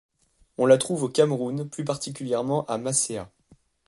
[0.57, 3.29] On la trouve au Cameroun, plus particulièrement à Massea.